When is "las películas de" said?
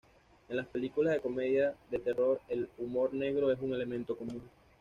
0.57-1.19